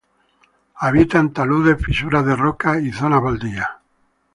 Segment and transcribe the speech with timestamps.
[0.73, 3.69] Habita, en taludes, fisuras de rocas y zonas baldías.